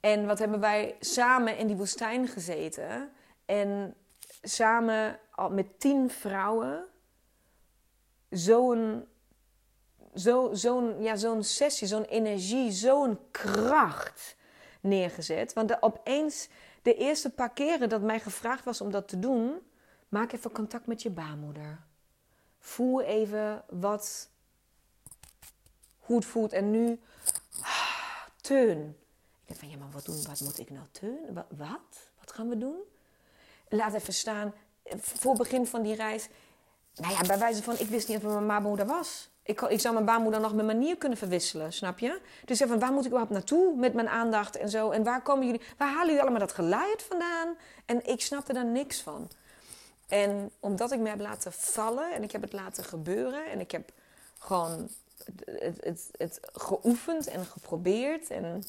[0.00, 3.12] En wat hebben wij samen in die woestijn gezeten?
[3.44, 3.94] En
[4.42, 5.18] samen
[5.50, 6.89] met tien vrouwen
[8.30, 9.04] zo'n
[10.14, 14.36] zo, zo'n ja, zo'n sessie, zo'n energie, zo'n kracht
[14.80, 15.52] neergezet.
[15.52, 16.48] Want opeens,
[16.82, 19.58] de eerste paar keren dat mij gevraagd was om dat te doen,
[20.08, 21.80] maak even contact met je baarmoeder.
[22.58, 24.28] Voel even wat,
[25.98, 26.52] hoe het voelt.
[26.52, 27.00] En nu,
[28.40, 28.96] teun.
[29.40, 30.22] Ik denk van, ja, maar wat doen?
[30.22, 31.34] Wat moet ik nou teun?
[31.34, 32.10] Wat?
[32.18, 32.78] Wat gaan we doen?
[33.68, 34.54] Laat even staan,
[34.96, 36.28] voor begin van die reis.
[37.00, 39.30] Nou ja, bij wijze van, ik wist niet of mijn baarmoeder was.
[39.42, 42.20] Ik, ik zou mijn baarmoeder nog mijn manier kunnen verwisselen, snap je?
[42.44, 44.90] Dus van, waar moet ik überhaupt naartoe met mijn aandacht en zo?
[44.90, 47.56] En waar komen jullie, waar halen jullie allemaal dat geluid vandaan?
[47.86, 49.30] En ik snapte daar niks van.
[50.08, 53.70] En omdat ik me heb laten vallen en ik heb het laten gebeuren en ik
[53.70, 53.92] heb
[54.38, 54.88] gewoon
[55.44, 58.64] het, het, het geoefend en geprobeerd en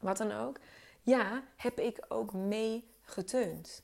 [0.00, 0.58] wat dan ook,
[1.02, 3.82] ja, heb ik ook mee geteund.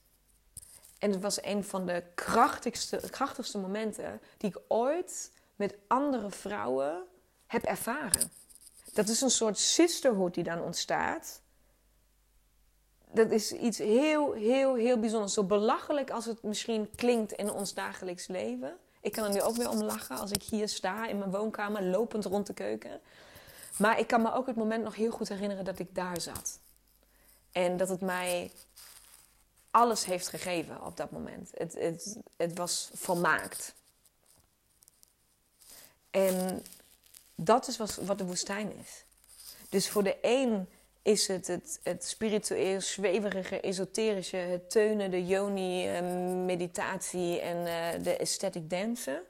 [1.02, 7.02] En het was een van de krachtigste, krachtigste momenten die ik ooit met andere vrouwen
[7.46, 8.30] heb ervaren.
[8.92, 11.40] Dat is een soort sisterhood die dan ontstaat.
[13.12, 15.32] Dat is iets heel, heel, heel bijzonders.
[15.32, 18.76] Zo belachelijk als het misschien klinkt in ons dagelijks leven.
[19.00, 21.82] Ik kan er nu ook weer om lachen als ik hier sta in mijn woonkamer,
[21.82, 23.00] lopend rond de keuken.
[23.78, 26.60] Maar ik kan me ook het moment nog heel goed herinneren dat ik daar zat.
[27.52, 28.50] En dat het mij
[29.72, 31.50] alles heeft gegeven op dat moment.
[31.54, 33.74] Het, het, het was volmaakt.
[36.10, 36.62] En
[37.34, 39.04] dat is wat de woestijn is.
[39.68, 40.68] Dus voor de een
[41.02, 46.02] is het het, het spiritueel, zweverige, esoterische, het teunen, de yoni, eh,
[46.44, 49.22] meditatie en uh, de aesthetic dansen.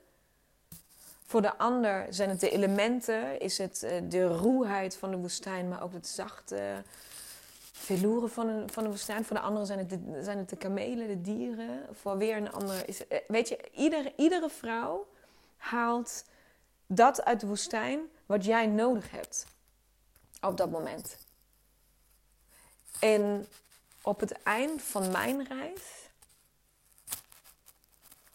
[1.26, 5.68] Voor de ander zijn het de elementen, is het uh, de ruwheid van de woestijn,
[5.68, 6.82] maar ook het zachte
[7.96, 9.24] veloeren van de, van de woestijn.
[9.24, 11.86] Voor de anderen zijn het de, zijn het de kamelen, de dieren.
[11.92, 13.02] Voor weer een ander is.
[13.28, 15.06] Weet je, ieder, iedere vrouw
[15.56, 16.24] haalt
[16.86, 19.46] dat uit de woestijn wat jij nodig hebt
[20.40, 21.16] op dat moment.
[23.00, 23.48] En
[24.02, 25.82] op het eind van mijn reis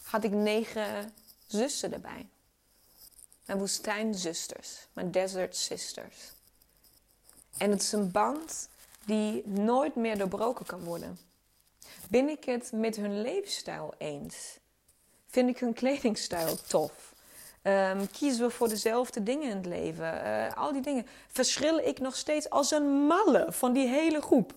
[0.04, 1.14] had ik negen
[1.48, 2.28] zussen erbij.
[3.46, 6.32] Mijn woestijnzusters, mijn desert sisters.
[7.58, 8.70] En het is een band
[9.08, 11.18] die nooit meer doorbroken kan worden.
[12.10, 14.60] Ben ik het met hun leefstijl eens?
[15.28, 17.14] Vind ik hun kledingstijl tof?
[17.64, 20.14] Um, kiezen we voor dezelfde dingen in het leven?
[20.26, 21.08] Uh, al die dingen.
[21.28, 24.54] Verschil ik nog steeds als een malle van die hele groep?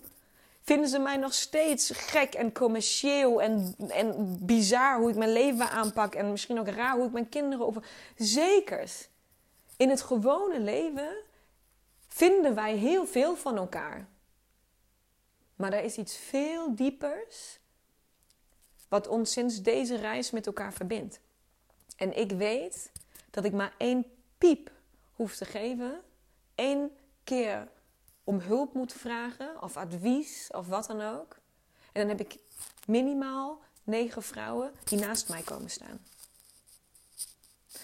[0.62, 5.70] Vinden ze mij nog steeds gek en commercieel en, en bizar hoe ik mijn leven
[5.70, 7.84] aanpak en misschien ook raar hoe ik mijn kinderen over.
[8.16, 9.08] Zekers.
[9.76, 11.16] In het gewone leven
[12.08, 14.08] vinden wij heel veel van elkaar.
[15.60, 17.58] Maar er is iets veel diepers
[18.88, 21.20] wat ons sinds deze reis met elkaar verbindt.
[21.96, 22.90] En ik weet
[23.30, 24.04] dat ik maar één
[24.38, 24.70] piep
[25.14, 26.00] hoef te geven,
[26.54, 26.90] één
[27.24, 27.68] keer
[28.24, 31.36] om hulp moet vragen of advies of wat dan ook.
[31.92, 32.38] En dan heb ik
[32.86, 36.04] minimaal negen vrouwen die naast mij komen staan.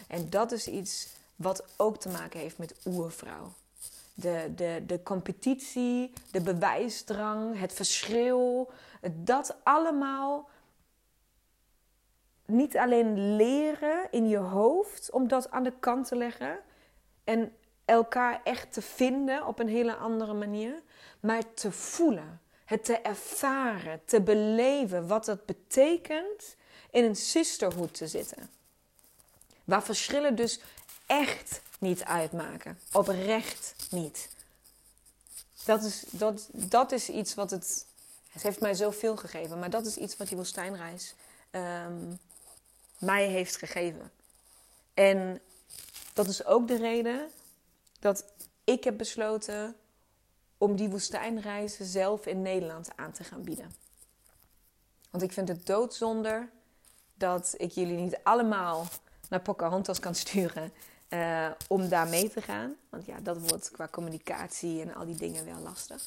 [0.09, 3.53] En dat is iets wat ook te maken heeft met oervrouw.
[4.19, 8.71] De, de, de competitie, de bewijsdrang, het verschil,
[9.15, 10.49] dat allemaal
[12.47, 16.59] niet alleen leren in je hoofd om dat aan de kant te leggen
[17.25, 17.53] en
[17.85, 20.83] elkaar echt te vinden op een hele andere manier,
[21.21, 26.57] maar te voelen, het te ervaren, te beleven wat het betekent
[26.91, 28.51] in een sisterhood te zitten.
[29.65, 30.61] Waar verschillen dus
[31.07, 32.79] echt niet uitmaken.
[32.93, 34.29] Oprecht niet.
[35.65, 37.87] Dat is, dat, dat is iets wat het.
[38.29, 41.15] Het heeft mij zoveel gegeven, maar dat is iets wat die woestijnreis
[41.51, 42.15] ehm,
[42.99, 44.13] mij heeft gegeven.
[44.95, 45.41] En
[46.13, 47.31] dat is ook de reden
[48.01, 48.25] dat
[48.65, 49.77] ik heb besloten
[50.59, 53.75] om die woestijnreizen zelf in Nederland aan te gaan bieden.
[55.11, 56.49] Want ik vind het doodzonde
[57.15, 58.87] dat ik jullie niet allemaal
[59.29, 60.73] naar Pocahontas kan sturen
[61.09, 62.75] uh, om daar mee te gaan.
[62.89, 66.03] Want ja, dat wordt qua communicatie en al die dingen wel lastig.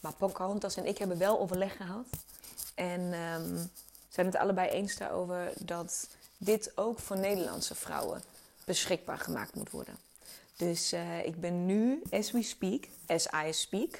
[0.00, 2.06] Maar Pocahontas en ik hebben wel overleg gehad.
[2.74, 3.70] En um,
[4.08, 6.08] zijn het allebei eens daarover dat
[6.38, 8.22] dit ook voor Nederlandse vrouwen
[8.64, 9.96] beschikbaar gemaakt moet worden.
[10.56, 13.98] Dus uh, ik ben nu, as we speak, as I speak,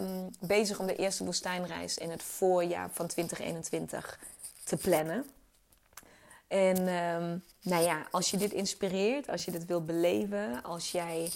[0.00, 4.18] um, bezig om de eerste woestijnreis in het voorjaar van 2021
[4.64, 5.26] te plannen.
[6.48, 11.30] En um, nou ja, als je dit inspireert, als je dit wil beleven, als jij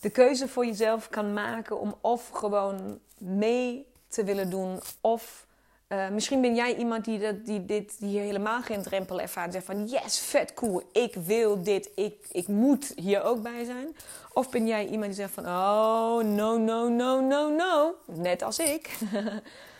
[0.00, 5.46] de keuze voor jezelf kan maken om of gewoon mee te willen doen, of
[5.88, 9.52] uh, misschien ben jij iemand die, dat, die, dit, hier helemaal geen drempel ervaart.
[9.52, 13.96] Zegt van yes, vet cool, ik wil dit, ik, ik moet hier ook bij zijn.
[14.32, 17.94] Of ben jij iemand die zegt van oh, no, no, no, no, no.
[18.06, 18.90] Net als ik.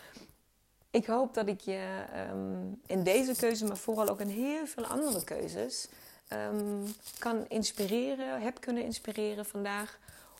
[0.94, 4.86] ik hoop dat ik je um, in deze keuze, maar vooral ook in heel veel
[4.86, 5.88] andere keuzes,
[6.32, 9.98] um, kan inspireren, heb kunnen inspireren vandaag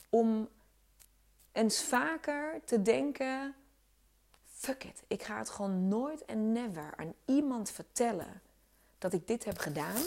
[0.08, 0.48] om
[1.52, 3.54] eens vaker te denken:
[4.44, 8.42] fuck it, ik ga het gewoon nooit en never aan iemand vertellen
[8.98, 10.02] dat ik dit heb gedaan.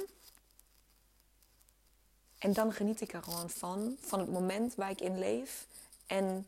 [2.38, 5.68] En dan geniet ik er gewoon van, van het moment waar ik in leef.
[6.06, 6.48] En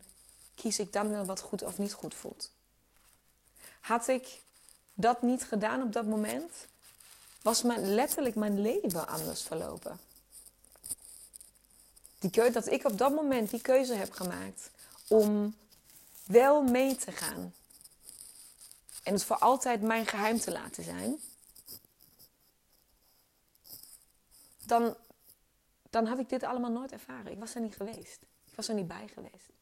[0.54, 2.52] kies ik dan wel wat goed of niet goed voelt.
[3.80, 4.40] Had ik
[4.94, 6.52] dat niet gedaan op dat moment,
[7.42, 10.00] was mijn, letterlijk mijn leven anders verlopen.
[12.18, 14.70] Die keuze, dat ik op dat moment die keuze heb gemaakt
[15.08, 15.56] om
[16.24, 17.54] wel mee te gaan.
[19.02, 21.20] En het voor altijd mijn geheim te laten zijn.
[24.64, 24.96] Dan,
[25.90, 27.32] dan had ik dit allemaal nooit ervaren.
[27.32, 28.18] Ik was er niet geweest.
[28.44, 29.59] Ik was er niet bij geweest.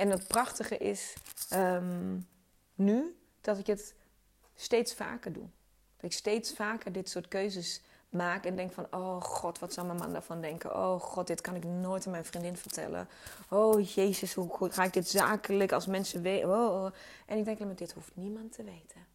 [0.00, 1.14] En het prachtige is
[1.48, 2.18] ehm,
[2.74, 3.94] nu dat ik het
[4.54, 5.48] steeds vaker doe.
[5.96, 8.86] Dat ik steeds vaker dit soort keuzes maak en denk van...
[8.90, 10.76] oh god, wat zou mijn man daarvan denken?
[10.76, 13.08] Oh god, dit kan ik nooit aan mijn vriendin vertellen.
[13.48, 16.48] Oh jezus, hoe ga ik dit zakelijk als mensen weten?
[16.48, 16.92] Oh, oh.
[17.26, 19.06] En ik denk, maar dit hoeft niemand te weten.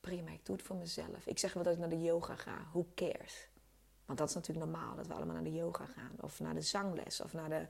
[0.00, 1.26] Prima, ik doe het voor mezelf.
[1.26, 2.66] Ik zeg wel dat ik naar de yoga ga.
[2.72, 3.48] Who cares?
[4.06, 6.12] Want dat is natuurlijk normaal, dat we allemaal naar de yoga gaan.
[6.20, 7.66] Of naar de zangles, of naar de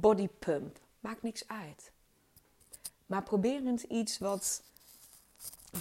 [0.00, 0.78] bodypump.
[1.00, 1.90] Maakt niks uit.
[3.06, 4.62] Maar probeer eens iets wat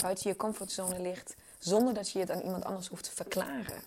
[0.02, 3.82] buiten je comfortzone ligt, zonder dat je het aan iemand anders hoeft te verklaren.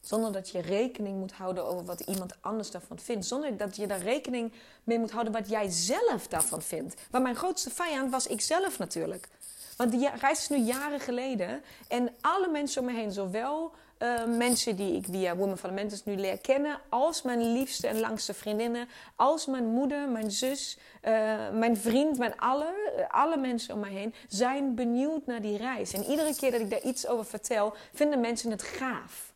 [0.00, 3.26] Zonder dat je rekening moet houden over wat iemand anders daarvan vindt.
[3.26, 4.52] Zonder dat je daar rekening
[4.84, 6.94] mee moet houden wat jij zelf daarvan vindt.
[7.10, 9.28] Maar mijn grootste vijand was ik zelf natuurlijk.
[9.76, 11.62] Want die reis is nu jaren geleden.
[11.88, 16.16] En alle mensen om me heen, zowel uh, mensen die ik via Women Fundamentals nu
[16.16, 21.12] leer kennen, als mijn liefste en langste vriendinnen, als mijn moeder, mijn zus, uh,
[21.50, 25.92] mijn vriend, mijn alle, uh, alle mensen om me heen, zijn benieuwd naar die reis.
[25.92, 29.32] En iedere keer dat ik daar iets over vertel, vinden mensen het gaaf.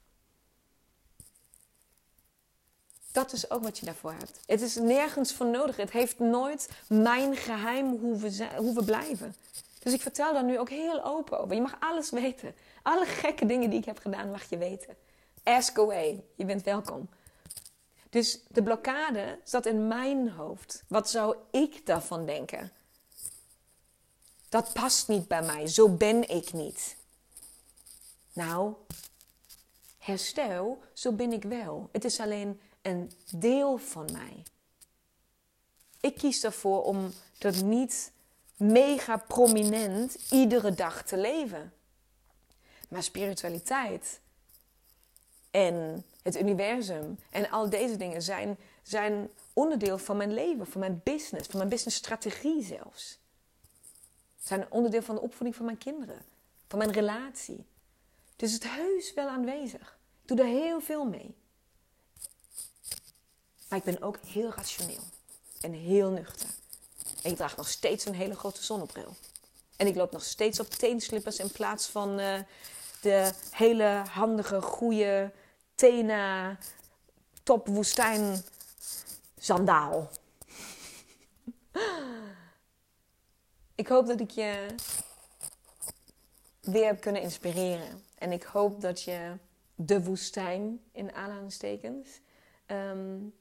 [3.12, 4.40] Dat is ook wat je daarvoor hebt.
[4.46, 5.76] Het is nergens voor nodig.
[5.76, 9.34] Het heeft nooit mijn geheim hoeven, hoeven blijven.
[9.82, 11.54] Dus ik vertel daar nu ook heel open over.
[11.54, 12.54] Je mag alles weten.
[12.82, 14.96] Alle gekke dingen die ik heb gedaan mag je weten.
[15.42, 16.24] Ask away.
[16.34, 17.08] Je bent welkom.
[18.10, 20.84] Dus de blokkade zat in mijn hoofd.
[20.88, 22.72] Wat zou ik daarvan denken?
[24.48, 25.66] Dat past niet bij mij.
[25.66, 26.96] Zo ben ik niet.
[28.32, 28.74] Nou,
[29.98, 31.88] herstel, zo ben ik wel.
[31.92, 34.42] Het is alleen een deel van mij.
[36.00, 38.12] Ik kies ervoor om dat niet
[38.62, 41.72] mega prominent iedere dag te leven.
[42.88, 44.20] Maar spiritualiteit
[45.50, 51.00] en het universum en al deze dingen zijn, zijn onderdeel van mijn leven, van mijn
[51.04, 53.18] business, van mijn businessstrategie zelfs.
[54.42, 56.22] Zijn onderdeel van de opvoeding van mijn kinderen,
[56.68, 57.64] van mijn relatie.
[58.36, 59.98] Dus het heus wel aanwezig.
[60.22, 61.34] Ik doe er heel veel mee.
[63.68, 65.02] Maar ik ben ook heel rationeel
[65.60, 66.48] en heel nuchter.
[67.22, 69.14] En ik draag nog steeds een hele grote zonnebril.
[69.76, 72.38] En ik loop nog steeds op teenslippers in plaats van uh,
[73.00, 75.32] de hele handige, goede
[75.74, 76.58] Tena
[77.42, 78.44] top woestijn
[79.38, 80.10] zandaal.
[83.74, 84.66] Ik hoop dat ik je
[86.60, 88.04] weer heb kunnen inspireren.
[88.18, 89.32] En ik hoop dat je
[89.74, 92.20] de woestijn in aanhalingstekens
[92.66, 93.34] um,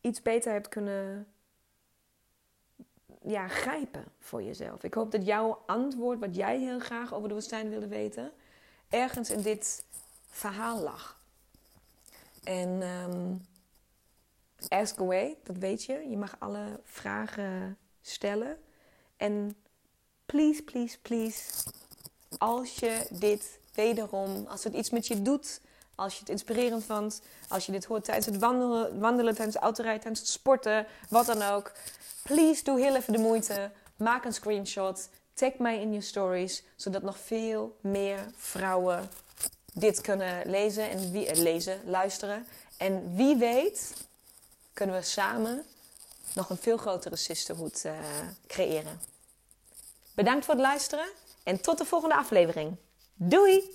[0.00, 1.31] iets beter hebt kunnen
[3.24, 4.82] ja, grijpen voor jezelf.
[4.82, 8.32] Ik hoop dat jouw antwoord, wat jij heel graag over de woestijn wilde weten,
[8.88, 9.84] ergens in dit
[10.28, 11.20] verhaal lag.
[12.44, 13.46] En um,
[14.68, 16.06] ask away, dat weet je.
[16.10, 18.58] Je mag alle vragen stellen.
[19.16, 19.56] En
[20.26, 21.70] please, please, please,
[22.38, 25.60] als je dit wederom, als het iets met je doet,
[25.94, 29.64] als je het inspirerend vond, als je dit hoort tijdens het wandelen, wandelen tijdens het
[29.64, 31.72] autorijden, tijdens het sporten, wat dan ook.
[32.22, 33.70] Please doe heel even de moeite.
[33.96, 35.08] Maak een screenshot.
[35.34, 39.10] Tag mij in je stories, zodat nog veel meer vrouwen
[39.72, 42.46] dit kunnen lezen en wie, eh, lezen, luisteren.
[42.76, 43.92] En wie weet
[44.72, 45.64] kunnen we samen
[46.34, 47.92] nog een veel grotere sisterhood uh,
[48.46, 49.00] creëren.
[50.14, 51.06] Bedankt voor het luisteren
[51.42, 52.76] en tot de volgende aflevering.
[53.14, 53.70] Doei!